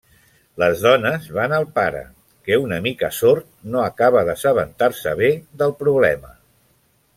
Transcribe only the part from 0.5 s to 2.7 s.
Les dones van al pare, que